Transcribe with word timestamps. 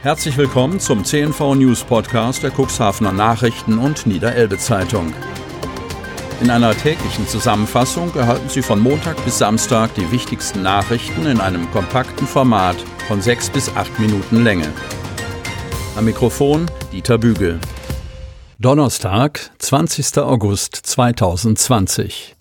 Herzlich 0.00 0.36
willkommen 0.36 0.78
zum 0.78 1.04
CNV 1.04 1.56
News 1.56 1.82
Podcast 1.82 2.44
der 2.44 2.52
Cuxhavener 2.52 3.12
Nachrichten 3.12 3.78
und 3.78 4.06
Niederelbe 4.06 4.56
Zeitung. 4.56 5.12
In 6.40 6.50
einer 6.50 6.72
täglichen 6.72 7.26
Zusammenfassung 7.26 8.14
erhalten 8.14 8.48
Sie 8.48 8.62
von 8.62 8.78
Montag 8.78 9.22
bis 9.24 9.38
Samstag 9.38 9.92
die 9.96 10.08
wichtigsten 10.12 10.62
Nachrichten 10.62 11.26
in 11.26 11.40
einem 11.40 11.68
kompakten 11.72 12.28
Format 12.28 12.76
von 13.08 13.20
sechs 13.20 13.50
bis 13.50 13.74
acht 13.74 13.98
Minuten 13.98 14.44
Länge. 14.44 14.72
Am 15.96 16.04
Mikrofon 16.04 16.70
Dieter 16.92 17.18
Bügel. 17.18 17.58
Donnerstag, 18.60 19.50
20. 19.58 20.18
August 20.18 20.76
2020. 20.76 22.36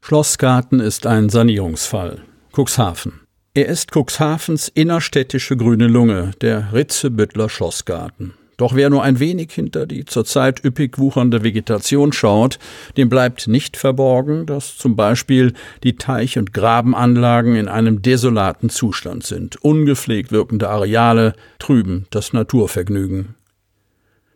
Schlossgarten 0.00 0.80
ist 0.80 1.06
ein 1.06 1.28
Sanierungsfall. 1.28 2.22
Cuxhaven. 2.56 3.20
Er 3.60 3.66
ist 3.66 3.90
Cuxhavens 3.92 4.68
innerstädtische 4.68 5.54
grüne 5.54 5.86
Lunge, 5.86 6.30
der 6.40 6.72
Ritzebüttler 6.72 7.50
Schlossgarten. 7.50 8.32
Doch 8.56 8.74
wer 8.74 8.88
nur 8.88 9.02
ein 9.02 9.20
wenig 9.20 9.52
hinter 9.52 9.86
die 9.86 10.06
zurzeit 10.06 10.64
üppig 10.64 10.98
wuchernde 10.98 11.44
Vegetation 11.44 12.14
schaut, 12.14 12.58
dem 12.96 13.10
bleibt 13.10 13.48
nicht 13.48 13.76
verborgen, 13.76 14.46
dass 14.46 14.78
zum 14.78 14.96
Beispiel 14.96 15.52
die 15.84 15.96
Teich- 15.96 16.38
und 16.38 16.54
Grabenanlagen 16.54 17.54
in 17.54 17.68
einem 17.68 18.00
desolaten 18.00 18.70
Zustand 18.70 19.24
sind. 19.24 19.62
Ungepflegt 19.62 20.32
wirkende 20.32 20.70
Areale 20.70 21.34
trüben 21.58 22.06
das 22.08 22.32
Naturvergnügen. 22.32 23.34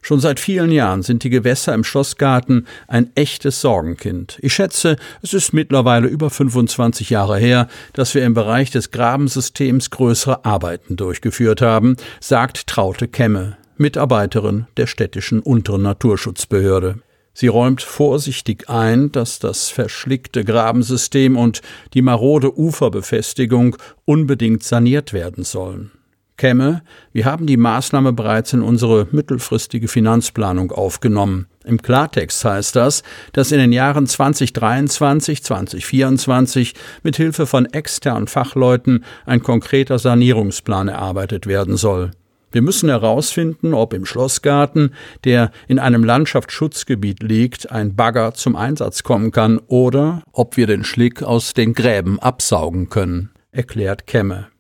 Schon 0.07 0.21
seit 0.21 0.39
vielen 0.39 0.71
Jahren 0.71 1.03
sind 1.03 1.25
die 1.25 1.31
Gewässer 1.31 1.73
im 1.73 1.83
Schlossgarten 1.83 2.67
ein 2.89 3.11
echtes 3.15 3.63
Sorgenkind. 3.63 4.37
Ich 4.43 4.53
schätze, 4.53 4.97
es 5.23 5.33
ist 5.33 5.55
mittlerweile 5.55 6.09
über 6.09 6.29
25 6.29 7.09
Jahre 7.09 7.39
her, 7.39 7.69
dass 7.95 8.15
wir 8.15 8.23
im 8.23 8.35
Bereich 8.35 8.71
des 8.71 8.91
Grabensystems 8.91 9.89
größere 9.89 10.45
Arbeiten 10.45 10.97
durchgeführt 10.97 11.63
haben, 11.63 11.97
sagt 12.21 12.67
Traute 12.67 13.09
Kemme, 13.09 13.57
Mitarbeiterin 13.79 14.67
der 14.77 14.89
städtischen 14.89 15.41
unteren 15.41 15.81
Naturschutzbehörde. 15.81 16.97
Sie 17.33 17.47
räumt 17.47 17.81
vorsichtig 17.81 18.69
ein, 18.69 19.11
dass 19.11 19.39
das 19.39 19.71
verschlickte 19.71 20.45
Grabensystem 20.45 21.35
und 21.35 21.63
die 21.95 22.03
marode 22.03 22.59
Uferbefestigung 22.59 23.79
unbedingt 24.05 24.65
saniert 24.65 25.15
werden 25.15 25.45
sollen 25.45 25.93
käme, 26.37 26.83
wir 27.13 27.25
haben 27.25 27.47
die 27.47 27.57
Maßnahme 27.57 28.13
bereits 28.13 28.53
in 28.53 28.63
unsere 28.63 29.07
mittelfristige 29.11 29.89
Finanzplanung 29.89 30.73
aufgenommen. 30.73 31.47
Im 31.65 31.81
Klartext 31.81 32.45
heißt 32.45 32.77
das, 32.77 33.03
dass 33.33 33.53
in 33.53 33.59
den 33.59 33.73
Jahren 33.73 34.07
2023, 34.07 35.43
2024 35.43 36.75
mit 37.03 37.17
Hilfe 37.17 37.47
von 37.47 37.67
externen 37.67 38.27
Fachleuten 38.27 39.05
ein 39.25 39.43
konkreter 39.43 39.99
Sanierungsplan 39.99 40.89
erarbeitet 40.89 41.47
werden 41.47 41.77
soll. 41.77 42.11
Wir 42.55 42.63
müssen 42.63 42.89
herausfinden, 42.89 43.75
ob 43.75 43.95
im 43.95 44.07
Schlossgarten, 44.07 44.95
der 45.25 45.51
in 45.67 45.81
einem 45.81 46.05
Landschaftsschutzgebiet 46.05 47.21
liegt, 47.21 47.73
ein 47.73 47.97
Bagger 47.97 48.35
zum 48.35 48.55
Einsatz 48.55 49.03
kommen 49.03 49.33
kann 49.33 49.59
oder 49.67 50.23
ob 50.31 50.57
wir 50.57 50.69
den 50.69 50.85
Schlick 50.85 51.25
aus 51.25 51.53
den 51.53 51.73
Gräben 51.73 52.21
absaugen 52.21 52.91
können, 52.91 53.31
erklärt 53.51 54.07
Kemme. 54.07 54.54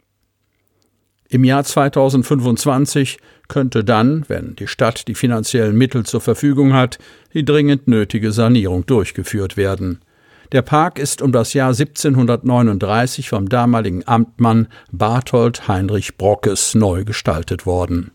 Im 1.34 1.42
Jahr 1.42 1.64
2025 1.64 3.18
könnte 3.48 3.82
dann, 3.82 4.24
wenn 4.28 4.54
die 4.54 4.68
Stadt 4.68 5.08
die 5.08 5.16
finanziellen 5.16 5.76
Mittel 5.76 6.06
zur 6.06 6.20
Verfügung 6.20 6.74
hat, 6.74 7.00
die 7.32 7.44
dringend 7.44 7.88
nötige 7.88 8.30
Sanierung 8.30 8.86
durchgeführt 8.86 9.56
werden. 9.56 9.98
Der 10.52 10.62
Park 10.62 11.00
ist 11.00 11.22
um 11.22 11.32
das 11.32 11.52
Jahr 11.52 11.70
1739 11.70 13.30
vom 13.30 13.48
damaligen 13.48 14.06
Amtmann 14.06 14.68
Barthold 14.92 15.66
Heinrich 15.66 16.16
Brockes 16.16 16.76
neu 16.76 17.02
gestaltet 17.04 17.66
worden. 17.66 18.12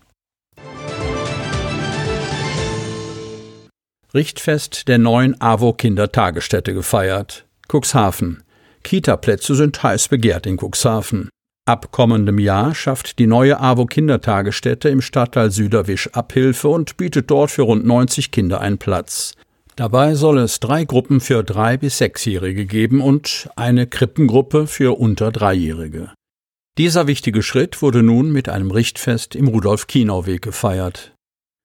Richtfest 4.14 4.88
der 4.88 4.96
neuen 4.96 5.38
AWO 5.42 5.74
Kindertagesstätte 5.74 6.72
gefeiert. 6.72 7.44
Cuxhaven. 7.70 8.42
Kita-Plätze 8.82 9.56
sind 9.56 9.82
heiß 9.82 10.08
begehrt 10.08 10.46
in 10.46 10.56
Cuxhaven. 10.56 11.28
Ab 11.70 11.92
kommendem 11.92 12.40
Jahr 12.40 12.74
schafft 12.74 13.20
die 13.20 13.28
neue 13.28 13.60
AWO 13.60 13.86
Kindertagesstätte 13.86 14.88
im 14.88 15.00
Stadtteil 15.00 15.52
Süderwisch 15.52 16.08
Abhilfe 16.14 16.66
und 16.66 16.96
bietet 16.96 17.30
dort 17.30 17.52
für 17.52 17.62
rund 17.62 17.86
90 17.86 18.32
Kinder 18.32 18.60
einen 18.60 18.78
Platz. 18.78 19.36
Dabei 19.76 20.16
soll 20.16 20.38
es 20.38 20.58
drei 20.58 20.84
Gruppen 20.84 21.20
für 21.20 21.44
drei 21.44 21.76
bis 21.76 21.98
sechsjährige 21.98 22.66
geben 22.66 23.00
und 23.00 23.48
eine 23.54 23.86
Krippengruppe 23.86 24.66
für 24.66 24.98
unter 24.98 25.30
dreijährige. 25.30 26.10
Dieser 26.76 27.06
wichtige 27.06 27.40
Schritt 27.40 27.80
wurde 27.82 28.02
nun 28.02 28.32
mit 28.32 28.48
einem 28.48 28.72
Richtfest 28.72 29.36
im 29.36 29.46
Rudolf-Kienau-Weg 29.46 30.42
gefeiert. 30.42 31.14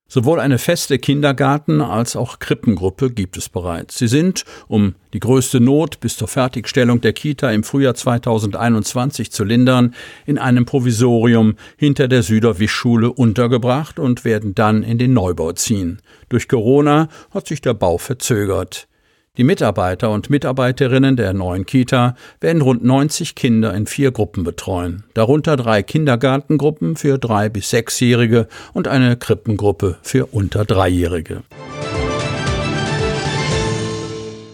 Sowohl 0.08 0.40
eine 0.40 0.60
feste 0.60 1.00
Kindergarten- 1.00 1.82
als 1.82 2.16
auch 2.16 2.38
Krippengruppe 2.38 3.10
gibt 3.10 3.38
es 3.38 3.50
bereits. 3.50 3.98
Sie 3.98 4.08
sind, 4.08 4.46
um 4.68 4.94
die 5.14 5.20
größte 5.20 5.60
Not 5.60 6.00
bis 6.00 6.16
zur 6.16 6.28
Fertigstellung 6.28 7.02
der 7.02 7.14
Kita 7.14 7.50
im 7.52 7.64
Frühjahr 7.64 7.96
2021 7.96 9.32
zu 9.32 9.44
lindern, 9.44 9.96
in 10.28 10.38
einem 10.38 10.66
Provisorium 10.66 11.56
hinter 11.76 12.08
der 12.08 12.22
Süderwischschule 12.22 13.12
untergebracht 13.12 13.98
und 13.98 14.26
werden 14.26 14.54
dann 14.54 14.84
in 14.84 15.00
den 15.00 15.14
Neubau 15.14 15.54
ziehen. 15.54 16.02
Durch 16.30 16.48
Corona 16.48 17.10
hat 17.32 17.48
sich 17.48 17.62
der 17.62 17.74
Bau 17.74 17.98
verzögert. 17.98 18.88
Die 19.38 19.44
Mitarbeiter 19.44 20.12
und 20.12 20.29
Mitarbeiterinnen 20.29 21.18
der 21.18 21.34
neuen 21.34 21.66
Kita 21.66 22.16
werden 22.40 22.62
rund 22.62 22.85
90 22.85 23.35
Kinder 23.35 23.73
in 23.73 23.85
vier 23.85 24.12
Gruppen 24.12 24.46
betreuen, 24.46 25.03
darunter 25.13 25.57
drei 25.57 25.84
Kindergartengruppen 25.84 26.96
für 26.96 27.18
drei 27.18 27.50
bis 27.50 27.69
sechsjährige 27.69 28.47
und 28.74 28.88
eine 28.88 29.18
Krippengruppe 29.18 29.97
für 30.01 30.28
unter 30.28 30.63
dreijährige. 30.63 31.44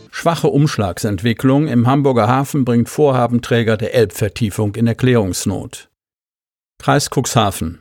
Schwache 0.10 0.48
Umschlagsentwicklung 0.48 1.68
im 1.68 1.88
Hamburger 1.88 2.28
Hafen 2.28 2.66
bringt 2.66 2.90
Vorhabenträger 2.90 3.78
der 3.78 3.94
Elbvertiefung 3.94 4.76
in 4.76 4.88
Erklärungsnot. 4.88 5.90
Kreis 6.80 7.10
Cuxhaven 7.10 7.80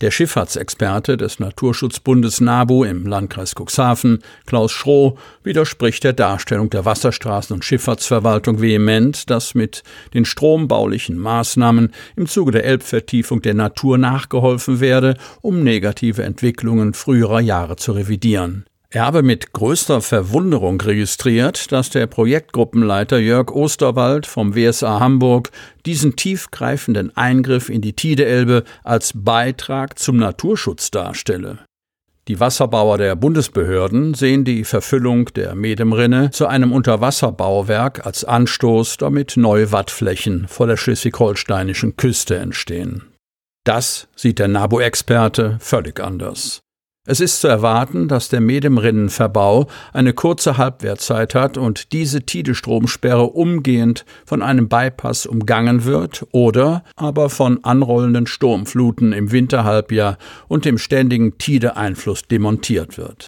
der 0.00 0.10
Schifffahrtsexperte 0.10 1.16
des 1.16 1.40
Naturschutzbundes 1.40 2.40
NABU 2.40 2.84
im 2.84 3.06
Landkreis 3.06 3.54
Cuxhaven, 3.54 4.22
Klaus 4.44 4.72
Schroh, 4.72 5.16
widerspricht 5.42 6.04
der 6.04 6.12
Darstellung 6.12 6.68
der 6.70 6.84
Wasserstraßen- 6.84 7.54
und 7.54 7.64
Schifffahrtsverwaltung 7.64 8.60
vehement, 8.60 9.30
dass 9.30 9.54
mit 9.54 9.82
den 10.12 10.24
strombaulichen 10.24 11.16
Maßnahmen 11.16 11.92
im 12.16 12.26
Zuge 12.26 12.52
der 12.52 12.64
Elbvertiefung 12.64 13.40
der 13.40 13.54
Natur 13.54 13.96
nachgeholfen 13.96 14.80
werde, 14.80 15.16
um 15.40 15.62
negative 15.62 16.22
Entwicklungen 16.22 16.92
früherer 16.92 17.40
Jahre 17.40 17.76
zu 17.76 17.92
revidieren. 17.92 18.66
Er 18.96 19.04
habe 19.04 19.22
mit 19.22 19.52
größter 19.52 20.00
Verwunderung 20.00 20.80
registriert, 20.80 21.70
dass 21.70 21.90
der 21.90 22.06
Projektgruppenleiter 22.06 23.18
Jörg 23.18 23.50
Osterwald 23.50 24.26
vom 24.26 24.54
WSA 24.54 25.00
Hamburg 25.00 25.50
diesen 25.84 26.16
tiefgreifenden 26.16 27.14
Eingriff 27.14 27.68
in 27.68 27.82
die 27.82 27.92
Tideelbe 27.92 28.64
als 28.84 29.12
Beitrag 29.14 29.98
zum 29.98 30.16
Naturschutz 30.16 30.90
darstelle. 30.90 31.58
Die 32.26 32.40
Wasserbauer 32.40 32.96
der 32.96 33.16
Bundesbehörden 33.16 34.14
sehen 34.14 34.46
die 34.46 34.64
Verfüllung 34.64 35.26
der 35.34 35.54
Medemrinne 35.54 36.30
zu 36.30 36.46
einem 36.46 36.72
Unterwasserbauwerk 36.72 38.06
als 38.06 38.24
Anstoß, 38.24 38.96
damit 38.96 39.36
neue 39.36 39.72
Wattflächen 39.72 40.48
vor 40.48 40.68
der 40.68 40.78
schleswig-holsteinischen 40.78 41.98
Küste 41.98 42.38
entstehen. 42.38 43.02
Das 43.64 44.08
sieht 44.16 44.38
der 44.38 44.48
NABU-Experte 44.48 45.58
völlig 45.60 46.00
anders. 46.00 46.62
Es 47.08 47.20
ist 47.20 47.40
zu 47.40 47.46
erwarten, 47.46 48.08
dass 48.08 48.28
der 48.28 48.40
Medemrinnenverbau 48.40 49.68
eine 49.92 50.12
kurze 50.12 50.58
Halbwertzeit 50.58 51.36
hat 51.36 51.56
und 51.56 51.92
diese 51.92 52.22
Tidestromsperre 52.22 53.28
umgehend 53.28 54.04
von 54.24 54.42
einem 54.42 54.68
Bypass 54.68 55.24
umgangen 55.24 55.84
wird 55.84 56.26
oder 56.32 56.82
aber 56.96 57.30
von 57.30 57.62
anrollenden 57.62 58.26
Sturmfluten 58.26 59.12
im 59.12 59.30
Winterhalbjahr 59.30 60.18
und 60.48 60.64
dem 60.64 60.78
ständigen 60.78 61.38
Tideeinfluss 61.38 62.22
demontiert 62.22 62.98
wird. 62.98 63.26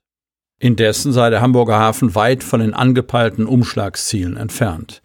Indessen 0.61 1.13
sei 1.13 1.31
der 1.31 1.41
Hamburger 1.41 1.79
Hafen 1.79 2.17
weit 2.17 2.43
von 2.43 2.59
den 2.59 2.75
angepeilten 2.75 3.47
Umschlagszielen 3.47 4.37
entfernt. 4.37 5.03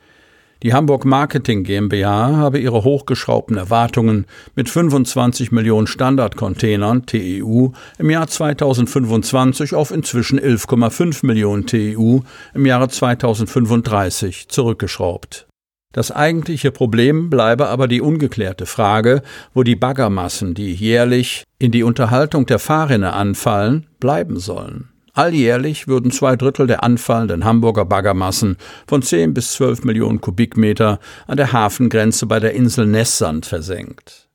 Die 0.63 0.73
Hamburg 0.73 1.03
Marketing 1.03 1.65
GmbH 1.65 2.37
habe 2.37 2.57
ihre 2.57 2.85
hochgeschraubten 2.85 3.57
Erwartungen 3.57 4.25
mit 4.55 4.69
25 4.69 5.51
Millionen 5.51 5.87
Standardcontainern 5.87 7.05
TEU 7.05 7.71
im 7.99 8.09
Jahr 8.09 8.27
2025 8.27 9.75
auf 9.75 9.91
inzwischen 9.91 10.39
11,5 10.39 11.25
Millionen 11.25 11.65
TEU 11.65 12.21
im 12.53 12.65
Jahre 12.65 12.87
2035 12.87 14.47
zurückgeschraubt. 14.47 15.47
Das 15.91 16.11
eigentliche 16.11 16.71
Problem 16.71 17.29
bleibe 17.29 17.67
aber 17.67 17.89
die 17.89 17.99
ungeklärte 17.99 18.65
Frage, 18.65 19.21
wo 19.53 19.63
die 19.63 19.75
Baggermassen, 19.75 20.53
die 20.53 20.73
jährlich 20.73 21.43
in 21.59 21.71
die 21.71 21.83
Unterhaltung 21.83 22.45
der 22.45 22.59
Fahrrinne 22.59 23.11
anfallen, 23.11 23.87
bleiben 23.99 24.39
sollen. 24.39 24.92
Alljährlich 25.15 25.87
würden 25.87 26.09
zwei 26.09 26.35
Drittel 26.35 26.65
der 26.65 26.83
anfallenden 26.83 27.45
Hamburger 27.45 27.85
Baggermassen 27.85 28.57
von 28.87 29.03
10 29.03 29.35
bis 29.35 29.53
12 29.53 29.83
Millionen 29.83 30.21
Kubikmeter 30.21 30.99
an 31.27 31.37
der 31.37 31.53
Hafengrenze 31.53 32.25
bei 32.25 32.39
der 32.39 32.53
Insel 32.53 32.87
Nessand 32.87 33.45
versenkt. 33.45 34.27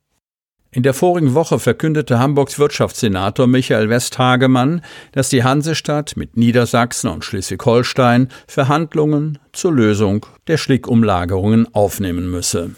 In 0.71 0.83
der 0.83 0.93
vorigen 0.93 1.33
Woche 1.33 1.59
verkündete 1.59 2.19
Hamburgs 2.19 2.59
Wirtschaftssenator 2.59 3.47
Michael 3.47 3.89
Westhagemann, 3.89 4.81
dass 5.11 5.27
die 5.27 5.43
Hansestadt 5.43 6.15
mit 6.15 6.37
Niedersachsen 6.37 7.09
und 7.09 7.25
Schleswig-Holstein 7.25 8.29
Verhandlungen 8.47 9.39
zur 9.51 9.73
Lösung 9.73 10.27
der 10.47 10.57
Schlickumlagerungen 10.57 11.73
aufnehmen 11.73 12.31
müsse. 12.31 12.75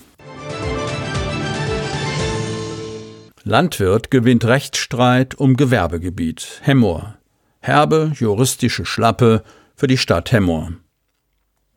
Landwirt 3.43 4.09
gewinnt 4.09 4.45
Rechtsstreit 4.45 5.35
um 5.35 5.55
Gewerbegebiet. 5.55 6.61
Hemmoor. 6.61 7.20
Herbe 7.61 8.11
juristische 8.15 8.85
Schlappe 8.85 9.43
für 9.75 9.85
die 9.85 9.97
Stadt 9.97 10.31
Hemmoor. 10.31 10.73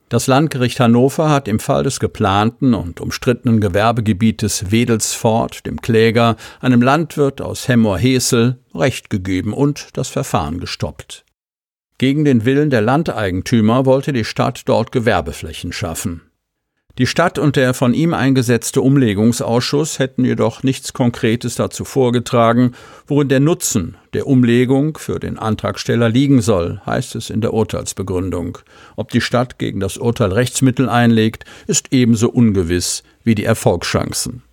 Das 0.09 0.27
Landgericht 0.27 0.81
Hannover 0.81 1.29
hat 1.29 1.47
im 1.47 1.59
Fall 1.59 1.83
des 1.83 2.01
geplanten 2.01 2.73
und 2.73 3.03
umstrittenen 3.03 3.61
Gewerbegebietes 3.61 4.71
Wedelsfort 4.71 5.67
dem 5.67 5.83
Kläger, 5.83 6.37
einem 6.61 6.81
Landwirt 6.81 7.43
aus 7.43 7.69
Hemmoor-Hesel, 7.69 8.59
Recht 8.75 9.11
gegeben 9.11 9.53
und 9.53 9.89
das 9.93 10.09
Verfahren 10.09 10.59
gestoppt. 10.59 11.25
Gegen 11.99 12.25
den 12.25 12.47
Willen 12.47 12.71
der 12.71 12.81
Landeigentümer 12.81 13.85
wollte 13.85 14.13
die 14.13 14.25
Stadt 14.25 14.63
dort 14.67 14.91
Gewerbeflächen 14.91 15.73
schaffen. 15.73 16.23
Die 16.97 17.09
Stadt 17.09 17.41
und 17.41 17.57
der 17.57 17.75
von 17.75 17.93
ihm 17.93 18.15
eingesetzte 18.15 18.81
Umlegungsausschuss 18.81 19.99
hätten 19.99 20.25
jedoch 20.25 20.63
nichts 20.63 20.93
Konkretes 20.93 21.57
dazu 21.57 21.85
vorgetragen, 21.85 22.77
worin 23.09 23.29
der 23.29 23.41
Nutzen 23.41 23.97
der 24.13 24.29
Umlegung 24.29 24.97
für 24.97 25.19
den 25.19 25.37
Antragsteller 25.37 26.09
liegen 26.09 26.41
soll, 26.41 26.81
heißt 26.87 27.17
es 27.17 27.31
in 27.31 27.41
der 27.41 27.53
Urteilsbegründung. 27.53 28.59
Ob 28.95 29.11
die 29.11 29.21
Stadt 29.21 29.59
gegen 29.59 29.81
das 29.81 29.97
Urteil 29.97 30.31
Rechtsmittel 30.31 30.89
einlegt, 30.89 31.45
ist 31.67 31.89
ebenso 31.91 32.31
ungewiss 32.31 33.03
wie 33.25 33.35
die 33.35 33.45
Erfolgschancen. 33.45 34.45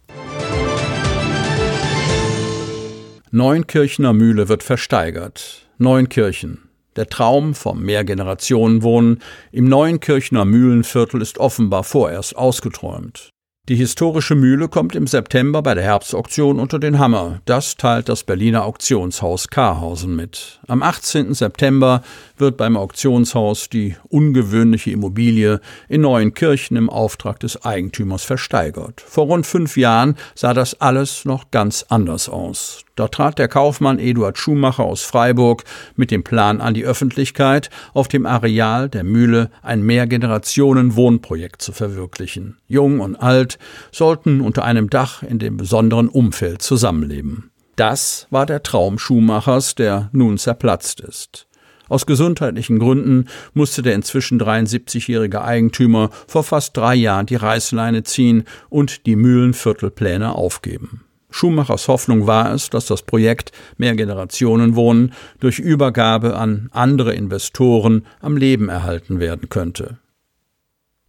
Neunkirchner 3.30 4.14
Mühle 4.14 4.50
wird 4.50 4.64
versteigert. 4.64 5.68
Neunkirchen. 5.78 6.71
Der 6.98 7.08
Traum 7.08 7.56
vom 7.56 7.82
Mehrgenerationenwohnen 7.84 9.22
im 9.52 9.66
Neuenkirchner 9.66 10.44
Mühlenviertel 10.44 11.22
ist 11.22 11.38
offenbar 11.38 11.84
vorerst 11.86 12.36
ausgeträumt. 12.36 13.32
Die 13.70 13.76
historische 13.76 14.34
Mühle 14.34 14.70
kommt 14.70 14.96
im 14.96 15.06
September 15.06 15.62
bei 15.62 15.76
der 15.76 15.84
Herbstauktion 15.84 16.60
unter 16.60 16.80
den 16.80 16.98
Hammer. 16.98 17.42
Das 17.46 17.78
teilt 17.78 18.10
das 18.10 18.24
Berliner 18.24 18.66
Auktionshaus 18.66 19.50
Karhausen 19.50 20.16
mit. 20.16 20.60
Am 20.68 20.82
18. 20.82 21.36
September 21.36 22.02
wird 22.38 22.58
beim 22.58 22.76
Auktionshaus 22.76 23.70
die 23.70 23.96
ungewöhnliche 24.10 24.90
Immobilie 24.90 25.62
in 25.88 26.02
Neuenkirchen 26.02 26.76
im 26.76 26.90
Auftrag 26.90 27.40
des 27.40 27.64
Eigentümers 27.64 28.24
versteigert. 28.24 29.00
Vor 29.00 29.26
rund 29.26 29.46
fünf 29.46 29.78
Jahren 29.78 30.16
sah 30.34 30.56
das 30.56 30.82
alles 30.82 31.24
noch 31.26 31.52
ganz 31.52 31.86
anders 31.88 32.30
aus. 32.30 32.84
Da 32.96 33.08
trat 33.08 33.40
der 33.40 33.48
Kaufmann 33.48 34.00
Eduard 34.00 34.38
Schumacher 34.38 34.84
aus 34.84 35.02
Freiburg 35.02 35.64
mit 35.96 36.12
dem 36.12 36.24
Plan 36.24 36.62
an 36.62 36.74
die 36.74 36.84
Öffentlichkeit, 36.84 37.70
auf 37.94 38.08
dem 38.08 38.26
Areal 38.26 38.90
der 38.90 39.04
Mühle 39.04 39.50
ein 39.62 39.82
Mehrgenerationen-Wohnprojekt 39.82 41.62
zu 41.62 41.72
verwirklichen. 41.72 42.58
Jung 42.68 43.00
und 43.00 43.16
alt 43.16 43.51
sollten 43.92 44.42
unter 44.42 44.64
einem 44.64 44.90
Dach 44.90 45.24
in 45.24 45.40
dem 45.40 45.58
besonderen 45.58 46.10
Umfeld 46.10 46.62
zusammenleben. 46.62 47.52
Das 47.76 48.28
war 48.30 48.46
der 48.46 48.64
Traum 48.64 49.00
Schumachers, 49.00 49.76
der 49.76 50.10
nun 50.12 50.38
zerplatzt 50.38 51.00
ist. 51.00 51.48
Aus 51.90 52.06
gesundheitlichen 52.06 52.80
Gründen 52.80 53.26
musste 53.54 53.82
der 53.82 53.96
inzwischen 53.96 54.40
73-jährige 54.40 55.42
Eigentümer 55.42 56.10
vor 56.26 56.44
fast 56.44 56.78
drei 56.78 56.96
Jahren 56.96 57.26
die 57.26 57.36
Reißleine 57.36 58.04
ziehen 58.04 58.46
und 58.70 59.06
die 59.06 59.18
Mühlenviertelpläne 59.18 60.34
aufgeben. 60.34 61.02
Schumachers 61.32 61.88
Hoffnung 61.88 62.28
war 62.28 62.54
es, 62.54 62.70
dass 62.70 62.86
das 62.86 63.02
Projekt 63.02 63.52
Mehrgenerationenwohnen 63.78 65.14
durch 65.40 65.60
Übergabe 65.60 66.36
an 66.36 66.70
andere 66.72 67.14
Investoren 67.14 68.06
am 68.20 68.38
Leben 68.38 68.70
erhalten 68.70 69.20
werden 69.20 69.50
könnte. 69.50 69.98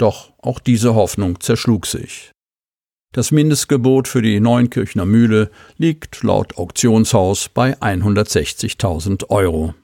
Doch 0.03 0.33
auch 0.43 0.59
diese 0.59 0.97
Hoffnung 0.97 1.39
zerschlug 1.39 1.87
sich. 1.87 2.33
Das 3.13 3.31
Mindestgebot 3.31 4.09
für 4.09 4.21
die 4.21 4.41
Neunkirchner 4.41 5.07
Mühle 5.07 5.49
liegt 5.77 6.25
laut 6.25 6.59
Auktionshaus 6.59 7.49
bei 7.49 7.79
160.000 7.79 9.29
Euro. 9.29 9.75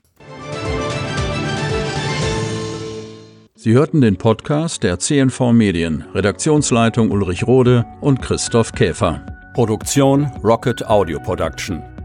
Sie 3.55 3.75
hörten 3.75 4.00
den 4.00 4.17
Podcast 4.17 4.82
der 4.82 4.99
CNV 4.99 5.53
Medien, 5.53 6.05
Redaktionsleitung 6.12 7.12
Ulrich 7.12 7.47
Rode 7.47 7.87
und 8.00 8.20
Christoph 8.20 8.73
Käfer. 8.73 9.25
Produktion 9.55 10.25
Rocket 10.43 10.85
Audio 10.85 11.20
Production. 11.20 11.97